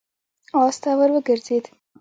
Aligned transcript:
آس 0.63 0.75
ته 0.81 0.89
ور 0.97 1.09
وګرځېد. 1.13 1.65